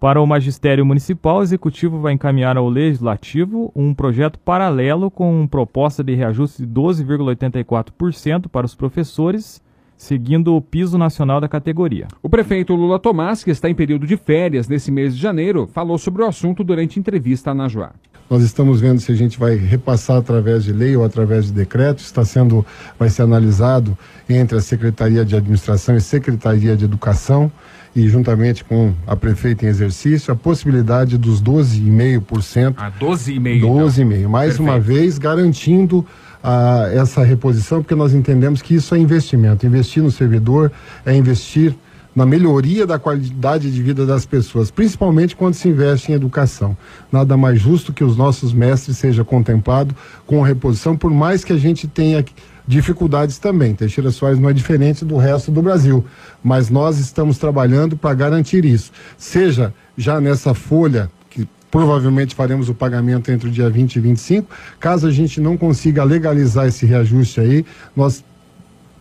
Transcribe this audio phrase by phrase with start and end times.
[0.00, 6.04] Para o magistério municipal, o executivo vai encaminhar ao legislativo um projeto paralelo com proposta
[6.04, 9.60] de reajuste de 12,84% para os professores,
[9.96, 12.06] seguindo o piso nacional da categoria.
[12.22, 15.98] O prefeito Lula Tomás, que está em período de férias nesse mês de janeiro, falou
[15.98, 17.90] sobre o assunto durante entrevista na Joá.
[18.30, 21.98] Nós estamos vendo se a gente vai repassar através de lei ou através de decreto.
[21.98, 22.64] Está sendo,
[22.96, 27.50] vai ser analisado entre a Secretaria de Administração e Secretaria de Educação
[27.94, 32.74] e juntamente com a prefeita em exercício a possibilidade dos 12,5%.
[32.76, 33.60] Ah, 12,5%.
[33.60, 34.18] 12,5%.
[34.18, 34.30] Então.
[34.30, 34.62] Mais Perfeito.
[34.62, 36.06] uma vez garantindo
[36.42, 39.66] ah, essa reposição, porque nós entendemos que isso é investimento.
[39.66, 40.70] Investir no servidor
[41.04, 41.74] é investir
[42.14, 46.76] na melhoria da qualidade de vida das pessoas, principalmente quando se investe em educação.
[47.12, 49.94] Nada mais justo que os nossos mestres seja contemplado
[50.26, 52.24] com a reposição, por mais que a gente tenha
[52.68, 53.74] dificuldades também.
[53.74, 56.04] Teixeira Soares não é diferente do resto do Brasil,
[56.44, 58.92] mas nós estamos trabalhando para garantir isso.
[59.16, 64.50] Seja já nessa folha que provavelmente faremos o pagamento entre o dia 20 e 25,
[64.78, 67.64] caso a gente não consiga legalizar esse reajuste aí,
[67.96, 68.22] nós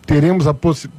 [0.05, 0.55] teremos a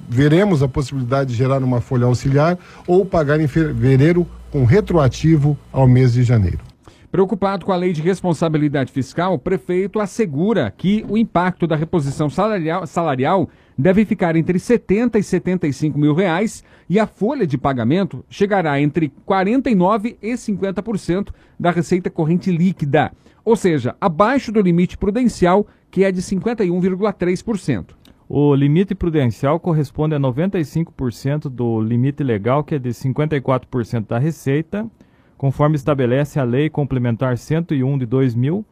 [0.06, 5.88] veremos a possibilidade de gerar uma folha auxiliar ou pagar em fevereiro com retroativo ao
[5.88, 6.67] mês de janeiro.
[7.10, 12.28] Preocupado com a lei de responsabilidade fiscal, o prefeito assegura que o impacto da reposição
[12.28, 18.22] salarial, salarial deve ficar entre 70 e 75 mil reais e a folha de pagamento
[18.28, 23.10] chegará entre 49 e 50% da receita corrente líquida,
[23.42, 27.86] ou seja, abaixo do limite prudencial, que é de 51,3%.
[28.28, 34.86] O limite prudencial corresponde a 95% do limite legal, que é de 54% da receita,
[35.38, 38.64] conforme estabelece a Lei Complementar 101 de 2000,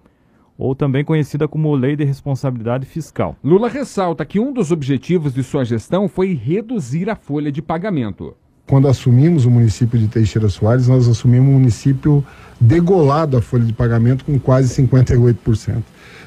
[0.58, 3.36] ou também conhecida como Lei de Responsabilidade Fiscal.
[3.44, 8.34] Lula ressalta que um dos objetivos de sua gestão foi reduzir a folha de pagamento.
[8.66, 12.24] Quando assumimos o município de Teixeira Soares, nós assumimos um município
[12.60, 15.82] degolado a folha de pagamento com quase 58%.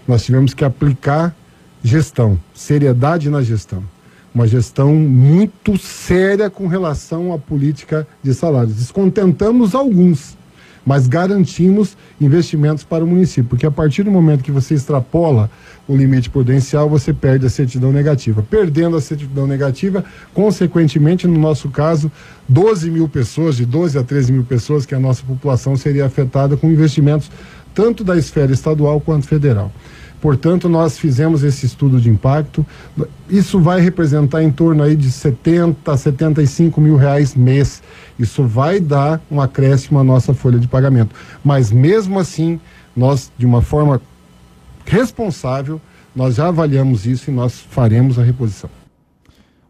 [0.07, 1.35] Nós tivemos que aplicar
[1.83, 3.83] gestão, seriedade na gestão.
[4.33, 8.75] Uma gestão muito séria com relação à política de salários.
[8.75, 10.37] Descontentamos alguns,
[10.85, 15.49] mas garantimos investimentos para o município, porque a partir do momento que você extrapola
[15.87, 18.45] o limite prudencial, você perde a certidão negativa.
[18.47, 22.11] Perdendo a certidão negativa, consequentemente, no nosso caso,
[22.47, 26.55] 12 mil pessoas, de 12 a 13 mil pessoas, que a nossa população seria afetada
[26.55, 27.31] com investimentos
[27.73, 29.71] tanto da esfera estadual quanto federal.
[30.21, 32.65] Portanto, nós fizemos esse estudo de impacto.
[33.29, 37.81] Isso vai representar em torno aí de 70 a 75 mil reais mês.
[38.17, 41.15] Isso vai dar um acréscimo à nossa folha de pagamento.
[41.43, 42.59] Mas mesmo assim,
[42.95, 44.01] nós, de uma forma
[44.85, 45.79] responsável,
[46.15, 48.78] nós já avaliamos isso e nós faremos a reposição.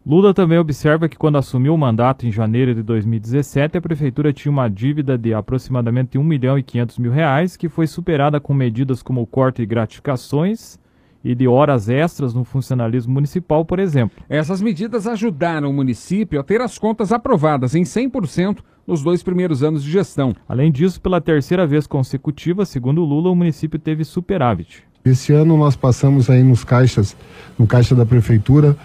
[0.04, 4.50] Lula também observa que quando assumiu o mandato em janeiro de 2017, a prefeitura tinha
[4.50, 9.02] uma dívida de aproximadamente 1 milhão e 500 mil reais, que foi superada com medidas
[9.02, 10.78] como o corte de gratificações
[11.22, 14.22] e de horas extras no funcionalismo municipal, por exemplo.
[14.26, 19.62] Essas medidas ajudaram o município a ter as contas aprovadas em 100% nos dois primeiros
[19.62, 20.34] anos de gestão.
[20.48, 24.82] Além disso, pela terceira vez consecutiva, segundo Lula, o município teve superávit.
[25.04, 27.14] Esse ano nós passamos aí nos caixas,
[27.58, 28.76] no caixa da prefeitura,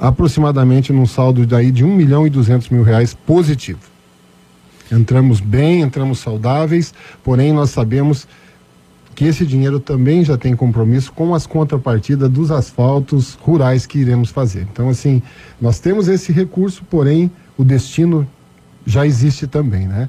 [0.00, 3.80] aproximadamente num saldo daí de 1 milhão e 200 mil reais positivo.
[4.90, 8.26] Entramos bem, entramos saudáveis, porém nós sabemos
[9.14, 14.30] que esse dinheiro também já tem compromisso com as contrapartidas dos asfaltos rurais que iremos
[14.30, 14.66] fazer.
[14.72, 15.22] Então, assim,
[15.60, 18.26] nós temos esse recurso, porém o destino
[18.86, 20.08] já existe também, né?